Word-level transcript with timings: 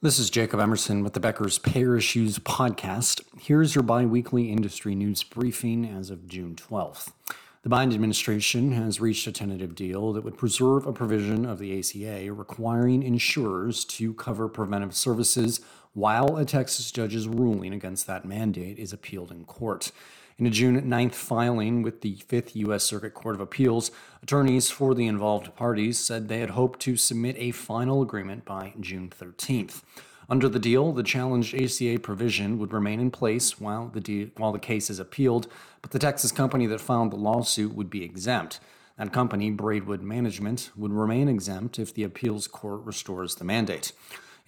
This 0.00 0.20
is 0.20 0.30
Jacob 0.30 0.60
Emerson 0.60 1.02
with 1.02 1.14
the 1.14 1.18
Becker's 1.18 1.58
Payer 1.58 1.96
Issues 1.96 2.38
podcast. 2.38 3.20
Here's 3.36 3.74
your 3.74 3.82
bi 3.82 4.06
weekly 4.06 4.52
industry 4.52 4.94
news 4.94 5.24
briefing 5.24 5.84
as 5.84 6.08
of 6.08 6.28
June 6.28 6.54
12th. 6.54 7.10
The 7.64 7.68
Biden 7.68 7.92
administration 7.92 8.70
has 8.70 9.00
reached 9.00 9.26
a 9.26 9.32
tentative 9.32 9.74
deal 9.74 10.12
that 10.12 10.22
would 10.22 10.38
preserve 10.38 10.86
a 10.86 10.92
provision 10.92 11.44
of 11.44 11.58
the 11.58 11.76
ACA 11.76 12.32
requiring 12.32 13.02
insurers 13.02 13.84
to 13.86 14.14
cover 14.14 14.46
preventive 14.46 14.94
services 14.94 15.60
while 15.94 16.36
a 16.36 16.44
Texas 16.44 16.90
judge's 16.90 17.28
ruling 17.28 17.72
against 17.72 18.06
that 18.06 18.24
mandate 18.24 18.78
is 18.78 18.92
appealed 18.92 19.30
in 19.30 19.44
court. 19.44 19.92
In 20.38 20.46
a 20.46 20.50
June 20.50 20.80
9th 20.80 21.14
filing 21.14 21.82
with 21.82 22.00
the 22.02 22.16
5th 22.28 22.54
U.S. 22.54 22.84
Circuit 22.84 23.12
Court 23.12 23.34
of 23.34 23.40
Appeals, 23.40 23.90
attorneys 24.22 24.70
for 24.70 24.94
the 24.94 25.06
involved 25.06 25.56
parties 25.56 25.98
said 25.98 26.28
they 26.28 26.38
had 26.38 26.50
hoped 26.50 26.78
to 26.80 26.96
submit 26.96 27.34
a 27.38 27.50
final 27.50 28.02
agreement 28.02 28.44
by 28.44 28.72
June 28.78 29.10
13th. 29.10 29.82
Under 30.30 30.48
the 30.48 30.58
deal, 30.58 30.92
the 30.92 31.02
challenged 31.02 31.54
ACA 31.54 31.98
provision 31.98 32.58
would 32.58 32.72
remain 32.72 33.00
in 33.00 33.10
place 33.10 33.58
while 33.58 33.88
the, 33.88 34.00
de- 34.00 34.30
while 34.36 34.52
the 34.52 34.58
case 34.58 34.90
is 34.90 35.00
appealed, 35.00 35.48
but 35.82 35.90
the 35.90 35.98
Texas 35.98 36.30
company 36.30 36.66
that 36.66 36.80
filed 36.80 37.10
the 37.10 37.16
lawsuit 37.16 37.74
would 37.74 37.88
be 37.90 38.04
exempt. 38.04 38.60
That 38.98 39.12
company, 39.12 39.50
Braidwood 39.50 40.02
Management, 40.02 40.70
would 40.76 40.92
remain 40.92 41.28
exempt 41.28 41.78
if 41.78 41.94
the 41.94 42.04
appeals 42.04 42.46
court 42.46 42.84
restores 42.84 43.36
the 43.36 43.44
mandate. 43.44 43.92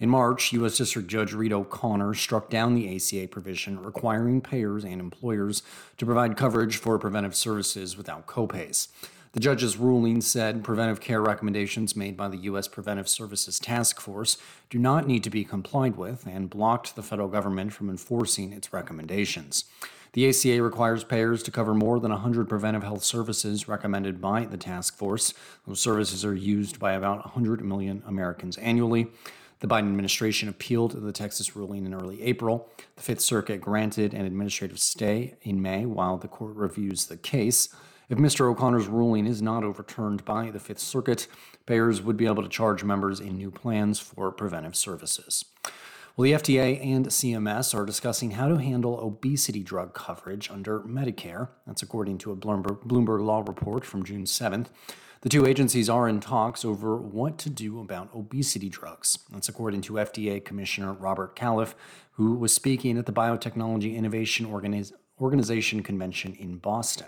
In 0.01 0.09
March, 0.09 0.51
U.S. 0.53 0.77
District 0.77 1.07
Judge 1.07 1.31
Reed 1.31 1.53
O'Connor 1.53 2.15
struck 2.15 2.49
down 2.49 2.73
the 2.73 2.95
ACA 2.95 3.27
provision 3.27 3.79
requiring 3.79 4.41
payers 4.41 4.83
and 4.83 4.99
employers 4.99 5.61
to 5.97 6.07
provide 6.07 6.35
coverage 6.35 6.77
for 6.77 6.97
preventive 6.97 7.35
services 7.35 7.95
without 7.95 8.25
copays. 8.25 8.87
The 9.33 9.39
judge's 9.39 9.77
ruling 9.77 10.21
said 10.21 10.63
preventive 10.63 11.01
care 11.01 11.21
recommendations 11.21 11.95
made 11.95 12.17
by 12.17 12.29
the 12.29 12.37
U.S. 12.37 12.67
Preventive 12.67 13.07
Services 13.07 13.59
Task 13.59 14.01
Force 14.01 14.37
do 14.71 14.79
not 14.79 15.05
need 15.05 15.23
to 15.23 15.29
be 15.29 15.43
complied 15.43 15.97
with 15.97 16.25
and 16.25 16.49
blocked 16.49 16.95
the 16.95 17.03
federal 17.03 17.27
government 17.27 17.71
from 17.71 17.87
enforcing 17.87 18.53
its 18.53 18.73
recommendations. 18.73 19.65
The 20.13 20.27
ACA 20.27 20.63
requires 20.63 21.03
payers 21.03 21.43
to 21.43 21.51
cover 21.51 21.75
more 21.75 21.99
than 21.99 22.11
100 22.11 22.49
preventive 22.49 22.81
health 22.81 23.03
services 23.03 23.67
recommended 23.67 24.19
by 24.19 24.45
the 24.45 24.57
task 24.57 24.97
force. 24.97 25.35
Those 25.67 25.79
services 25.79 26.25
are 26.25 26.33
used 26.33 26.79
by 26.79 26.93
about 26.93 27.19
100 27.19 27.63
million 27.63 28.01
Americans 28.07 28.57
annually. 28.57 29.11
The 29.61 29.67
Biden 29.67 29.89
administration 29.89 30.49
appealed 30.49 30.91
the 30.93 31.11
Texas 31.11 31.55
ruling 31.55 31.85
in 31.85 31.93
early 31.93 32.23
April. 32.23 32.67
The 32.95 33.03
Fifth 33.03 33.21
Circuit 33.21 33.61
granted 33.61 34.11
an 34.11 34.25
administrative 34.25 34.79
stay 34.79 35.35
in 35.43 35.61
May 35.61 35.85
while 35.85 36.17
the 36.17 36.27
court 36.27 36.55
reviews 36.55 37.05
the 37.05 37.15
case. 37.15 37.69
If 38.09 38.17
Mr. 38.17 38.49
O'Connor's 38.49 38.87
ruling 38.87 39.27
is 39.27 39.39
not 39.39 39.63
overturned 39.63 40.25
by 40.25 40.49
the 40.49 40.59
Fifth 40.59 40.79
Circuit, 40.79 41.27
payers 41.67 42.01
would 42.01 42.17
be 42.17 42.25
able 42.25 42.41
to 42.41 42.49
charge 42.49 42.83
members 42.83 43.19
in 43.19 43.37
new 43.37 43.51
plans 43.51 43.99
for 43.99 44.31
preventive 44.31 44.75
services. 44.75 45.45
Well, 46.21 46.29
the 46.29 46.53
FDA 46.53 46.79
and 46.85 47.07
CMS 47.07 47.73
are 47.73 47.83
discussing 47.83 48.29
how 48.29 48.47
to 48.47 48.57
handle 48.57 48.99
obesity 48.99 49.63
drug 49.63 49.95
coverage 49.95 50.51
under 50.51 50.79
Medicare. 50.81 51.49
That's 51.65 51.81
according 51.81 52.19
to 52.19 52.31
a 52.31 52.35
Bloomberg 52.35 53.25
Law 53.25 53.39
report 53.39 53.83
from 53.83 54.03
June 54.03 54.25
7th. 54.25 54.67
The 55.21 55.29
two 55.29 55.47
agencies 55.47 55.89
are 55.89 56.07
in 56.07 56.19
talks 56.19 56.63
over 56.63 56.95
what 56.95 57.39
to 57.39 57.49
do 57.49 57.79
about 57.79 58.13
obesity 58.13 58.69
drugs. 58.69 59.17
That's 59.31 59.49
according 59.49 59.81
to 59.81 59.93
FDA 59.93 60.45
Commissioner 60.45 60.93
Robert 60.93 61.35
Califf, 61.35 61.73
who 62.11 62.35
was 62.35 62.53
speaking 62.53 62.99
at 62.99 63.07
the 63.07 63.11
Biotechnology 63.11 63.95
Innovation 63.95 64.45
Organiz- 64.45 64.93
Organization 65.19 65.81
convention 65.81 66.35
in 66.35 66.57
Boston. 66.57 67.07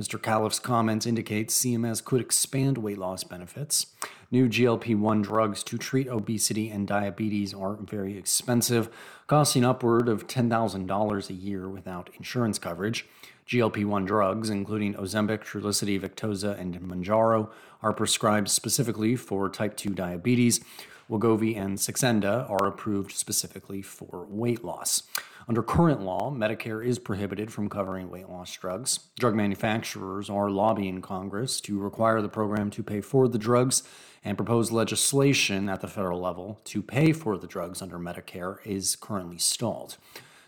Mr. 0.00 0.20
Califf's 0.20 0.58
comments 0.58 1.04
indicate 1.04 1.50
CMS 1.50 2.02
could 2.02 2.22
expand 2.22 2.78
weight 2.78 2.96
loss 2.96 3.22
benefits. 3.22 3.88
New 4.30 4.48
GLP 4.48 4.98
1 4.98 5.20
drugs 5.20 5.62
to 5.64 5.76
treat 5.76 6.08
obesity 6.08 6.70
and 6.70 6.88
diabetes 6.88 7.52
are 7.52 7.74
very 7.74 8.16
expensive, 8.16 8.88
costing 9.26 9.62
upward 9.62 10.08
of 10.08 10.26
$10,000 10.26 11.28
a 11.28 11.32
year 11.34 11.68
without 11.68 12.08
insurance 12.16 12.58
coverage. 12.58 13.06
GLP 13.46 13.84
1 13.84 14.06
drugs, 14.06 14.48
including 14.48 14.94
Ozempic, 14.94 15.40
Trulicity, 15.40 16.00
Victoza, 16.00 16.58
and 16.58 16.80
Mounjaro, 16.80 17.50
are 17.82 17.92
prescribed 17.92 18.48
specifically 18.48 19.16
for 19.16 19.50
type 19.50 19.76
2 19.76 19.90
diabetes. 19.90 20.60
Wegovy 21.10 21.56
and 21.56 21.76
Saxenda 21.76 22.48
are 22.48 22.68
approved 22.68 23.12
specifically 23.12 23.82
for 23.82 24.26
weight 24.28 24.62
loss. 24.62 25.02
Under 25.48 25.62
current 25.62 26.02
law, 26.02 26.30
Medicare 26.30 26.86
is 26.86 27.00
prohibited 27.00 27.52
from 27.52 27.68
covering 27.68 28.08
weight 28.08 28.28
loss 28.28 28.52
drugs. 28.52 29.00
Drug 29.18 29.34
manufacturers 29.34 30.30
are 30.30 30.48
lobbying 30.48 31.02
Congress 31.02 31.60
to 31.62 31.80
require 31.80 32.22
the 32.22 32.28
program 32.28 32.70
to 32.70 32.84
pay 32.84 33.00
for 33.00 33.26
the 33.26 33.38
drugs, 33.38 33.82
and 34.22 34.36
proposed 34.36 34.70
legislation 34.70 35.68
at 35.68 35.80
the 35.80 35.88
federal 35.88 36.20
level 36.20 36.60
to 36.64 36.82
pay 36.82 37.12
for 37.12 37.36
the 37.36 37.48
drugs 37.48 37.82
under 37.82 37.98
Medicare 37.98 38.58
is 38.64 38.94
currently 38.94 39.38
stalled. 39.38 39.96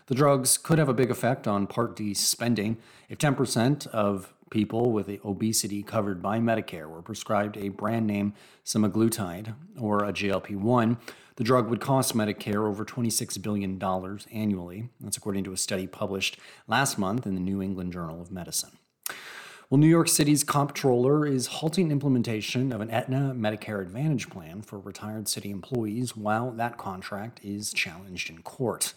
The 0.07 0.15
drugs 0.15 0.57
could 0.57 0.79
have 0.79 0.89
a 0.89 0.93
big 0.93 1.11
effect 1.11 1.47
on 1.47 1.67
Part 1.67 1.95
D 1.95 2.13
spending. 2.13 2.77
If 3.09 3.17
10% 3.17 3.87
of 3.87 4.33
people 4.53 4.91
with 4.91 5.09
obesity 5.25 5.81
covered 5.81 6.21
by 6.21 6.39
Medicare 6.39 6.87
were 6.87 7.01
prescribed 7.01 7.57
a 7.57 7.69
brand 7.69 8.05
name 8.05 8.35
semaglutide 8.63 9.55
or 9.79 10.05
a 10.05 10.13
GLP 10.13 10.55
1, 10.55 10.97
the 11.37 11.43
drug 11.43 11.69
would 11.69 11.81
cost 11.81 12.15
Medicare 12.15 12.67
over 12.67 12.85
$26 12.85 13.41
billion 13.41 13.81
annually. 14.31 14.89
That's 15.01 15.17
according 15.17 15.43
to 15.45 15.53
a 15.53 15.57
study 15.57 15.87
published 15.87 16.37
last 16.67 16.99
month 16.99 17.25
in 17.25 17.33
the 17.33 17.41
New 17.41 17.63
England 17.63 17.93
Journal 17.93 18.21
of 18.21 18.31
Medicine. 18.31 18.77
Well, 19.71 19.79
New 19.79 19.87
York 19.87 20.07
City's 20.07 20.43
comptroller 20.43 21.25
is 21.25 21.47
halting 21.47 21.89
implementation 21.89 22.71
of 22.71 22.79
an 22.79 22.91
Aetna 22.91 23.33
Medicare 23.35 23.81
Advantage 23.81 24.29
plan 24.29 24.61
for 24.61 24.77
retired 24.77 25.27
city 25.27 25.49
employees 25.49 26.15
while 26.15 26.51
that 26.51 26.77
contract 26.77 27.39
is 27.43 27.73
challenged 27.73 28.29
in 28.29 28.43
court. 28.43 28.93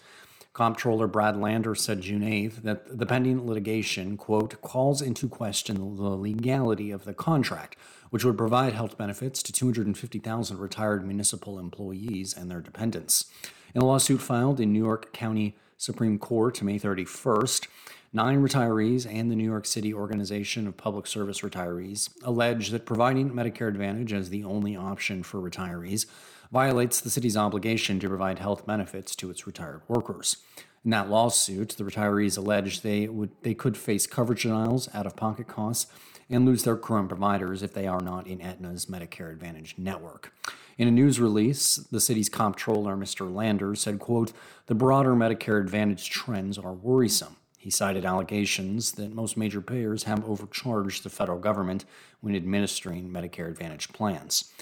Comptroller 0.56 1.06
Brad 1.06 1.36
Lander 1.36 1.74
said 1.74 2.00
June 2.00 2.22
8th 2.22 2.62
that 2.62 2.96
the 2.96 3.04
pending 3.04 3.46
litigation, 3.46 4.16
quote, 4.16 4.58
calls 4.62 5.02
into 5.02 5.28
question 5.28 5.96
the 5.96 6.08
legality 6.16 6.90
of 6.90 7.04
the 7.04 7.12
contract, 7.12 7.76
which 8.08 8.24
would 8.24 8.38
provide 8.38 8.72
health 8.72 8.96
benefits 8.96 9.42
to 9.42 9.52
250,000 9.52 10.58
retired 10.58 11.06
municipal 11.06 11.58
employees 11.58 12.32
and 12.34 12.50
their 12.50 12.62
dependents. 12.62 13.26
In 13.76 13.82
a 13.82 13.84
lawsuit 13.84 14.22
filed 14.22 14.58
in 14.58 14.72
New 14.72 14.82
York 14.82 15.12
County 15.12 15.54
Supreme 15.76 16.18
Court 16.18 16.62
May 16.62 16.78
31st, 16.78 17.66
nine 18.10 18.40
retirees 18.40 19.06
and 19.06 19.30
the 19.30 19.36
New 19.36 19.44
York 19.44 19.66
City 19.66 19.92
Organization 19.92 20.66
of 20.66 20.78
Public 20.78 21.06
Service 21.06 21.42
Retirees 21.42 22.08
allege 22.24 22.70
that 22.70 22.86
providing 22.86 23.32
Medicare 23.32 23.68
Advantage 23.68 24.14
as 24.14 24.30
the 24.30 24.44
only 24.44 24.74
option 24.74 25.22
for 25.22 25.42
retirees 25.42 26.06
violates 26.50 27.02
the 27.02 27.10
city's 27.10 27.36
obligation 27.36 28.00
to 28.00 28.08
provide 28.08 28.38
health 28.38 28.64
benefits 28.64 29.14
to 29.16 29.28
its 29.28 29.46
retired 29.46 29.82
workers. 29.88 30.38
In 30.82 30.90
that 30.92 31.10
lawsuit, 31.10 31.74
the 31.76 31.84
retirees 31.84 32.38
allege 32.38 32.80
they 32.80 33.08
would 33.08 33.32
they 33.42 33.52
could 33.52 33.76
face 33.76 34.06
coverage 34.06 34.44
denials, 34.44 34.88
out-of-pocket 34.94 35.48
costs, 35.48 35.92
and 36.30 36.46
lose 36.46 36.62
their 36.62 36.78
current 36.78 37.10
providers 37.10 37.62
if 37.62 37.74
they 37.74 37.86
are 37.86 38.00
not 38.00 38.26
in 38.26 38.40
Aetna's 38.40 38.86
Medicare 38.86 39.30
Advantage 39.30 39.74
network. 39.76 40.32
In 40.78 40.88
a 40.88 40.90
news 40.90 41.18
release, 41.18 41.76
the 41.76 42.00
city's 42.00 42.28
comptroller, 42.28 42.96
Mr. 42.96 43.32
Lander, 43.32 43.74
said, 43.74 43.98
quote, 43.98 44.32
the 44.66 44.74
broader 44.74 45.14
Medicare 45.14 45.58
Advantage 45.58 46.10
trends 46.10 46.58
are 46.58 46.74
worrisome. 46.74 47.36
He 47.56 47.70
cited 47.70 48.04
allegations 48.04 48.92
that 48.92 49.14
most 49.14 49.38
major 49.38 49.62
payers 49.62 50.02
have 50.02 50.28
overcharged 50.28 51.02
the 51.02 51.08
federal 51.08 51.38
government 51.38 51.86
when 52.20 52.36
administering 52.36 53.08
Medicare 53.08 53.48
Advantage 53.48 53.88
plans. 53.94 54.52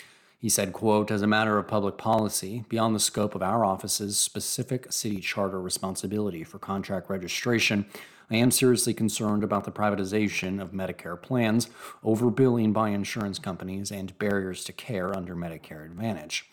He 0.44 0.50
said, 0.50 0.74
quote, 0.74 1.10
as 1.10 1.22
a 1.22 1.26
matter 1.26 1.56
of 1.56 1.68
public 1.68 1.96
policy, 1.96 2.66
beyond 2.68 2.94
the 2.94 3.00
scope 3.00 3.34
of 3.34 3.42
our 3.42 3.64
office's 3.64 4.18
specific 4.18 4.92
city 4.92 5.16
charter 5.20 5.58
responsibility 5.58 6.44
for 6.44 6.58
contract 6.58 7.08
registration, 7.08 7.86
I 8.30 8.36
am 8.36 8.50
seriously 8.50 8.92
concerned 8.92 9.42
about 9.42 9.64
the 9.64 9.72
privatization 9.72 10.60
of 10.60 10.72
Medicare 10.72 11.18
plans, 11.18 11.70
overbilling 12.04 12.74
by 12.74 12.90
insurance 12.90 13.38
companies, 13.38 13.90
and 13.90 14.18
barriers 14.18 14.64
to 14.64 14.74
care 14.74 15.16
under 15.16 15.34
Medicare 15.34 15.86
Advantage. 15.86 16.44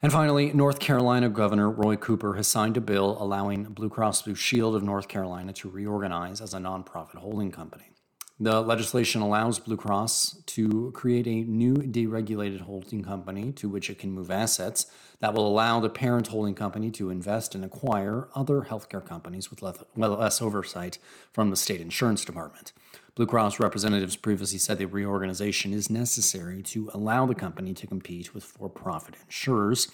And 0.00 0.10
finally, 0.10 0.50
North 0.54 0.78
Carolina 0.78 1.28
Governor 1.28 1.68
Roy 1.68 1.96
Cooper 1.96 2.32
has 2.36 2.48
signed 2.48 2.78
a 2.78 2.80
bill 2.80 3.18
allowing 3.20 3.64
Blue 3.64 3.90
Cross 3.90 4.22
Blue 4.22 4.34
Shield 4.34 4.74
of 4.74 4.82
North 4.82 5.08
Carolina 5.08 5.52
to 5.52 5.68
reorganize 5.68 6.40
as 6.40 6.54
a 6.54 6.58
nonprofit 6.58 7.16
holding 7.16 7.50
company. 7.52 7.90
The 8.40 8.60
legislation 8.60 9.20
allows 9.20 9.58
Blue 9.58 9.76
Cross 9.76 10.42
to 10.46 10.92
create 10.94 11.26
a 11.26 11.42
new 11.42 11.74
deregulated 11.74 12.60
holding 12.60 13.02
company 13.02 13.50
to 13.52 13.68
which 13.68 13.90
it 13.90 13.98
can 13.98 14.12
move 14.12 14.30
assets 14.30 14.86
that 15.18 15.34
will 15.34 15.44
allow 15.46 15.80
the 15.80 15.88
parent 15.88 16.28
holding 16.28 16.54
company 16.54 16.92
to 16.92 17.10
invest 17.10 17.56
and 17.56 17.64
acquire 17.64 18.28
other 18.36 18.60
healthcare 18.70 19.04
companies 19.04 19.50
with 19.50 19.64
less 19.96 20.40
oversight 20.40 20.98
from 21.32 21.50
the 21.50 21.56
state 21.56 21.80
insurance 21.80 22.24
department. 22.24 22.72
Blue 23.16 23.26
Cross 23.26 23.58
representatives 23.58 24.14
previously 24.14 24.58
said 24.58 24.78
the 24.78 24.86
reorganization 24.86 25.72
is 25.72 25.90
necessary 25.90 26.62
to 26.62 26.88
allow 26.94 27.26
the 27.26 27.34
company 27.34 27.74
to 27.74 27.88
compete 27.88 28.34
with 28.34 28.44
for 28.44 28.68
profit 28.68 29.16
insurers. 29.24 29.88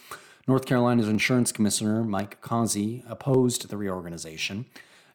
North 0.47 0.67
Carolina's 0.67 1.09
insurance 1.09 1.51
commissioner, 1.51 2.05
Mike 2.05 2.43
Causey, 2.43 3.03
opposed 3.09 3.71
the 3.71 3.79
reorganization. 3.79 4.67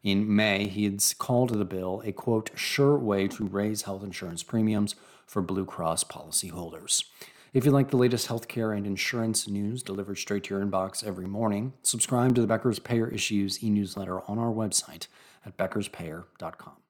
In 0.04 0.34
May, 0.34 0.68
he 0.68 0.86
had 0.86 1.04
called 1.18 1.50
the 1.50 1.66
bill 1.66 2.02
a 2.06 2.12
quote, 2.12 2.52
sure 2.56 2.98
way 2.98 3.28
to 3.28 3.46
raise 3.46 3.82
health 3.82 4.04
insurance 4.04 4.44
premiums 4.44 4.96
for 5.26 5.42
Blue 5.42 5.66
Cross 5.66 6.06
policyholders. 6.06 7.04
If 7.52 7.66
you 7.66 7.72
like 7.72 7.90
the 7.90 7.98
latest 7.98 8.28
healthcare 8.28 8.76
and 8.78 8.86
insurance 8.86 9.48
news 9.48 9.84
delivered 9.84 10.18
straight 10.18 10.46
to 10.46 10.56
your 10.56 10.66
inbox 10.66 11.04
every 11.04 11.28
morning, 11.28 11.74
subscribe 11.84 12.36
to 12.36 12.42
the 12.42 12.48
Becker's 12.48 12.80
Payer 12.80 13.10
Issues 13.10 13.64
e 13.64 13.70
newsletter 13.70 14.22
on 14.30 14.38
our 14.38 14.54
website 14.54 15.08
at 15.46 15.58
beckerspayer.com. 15.58 16.89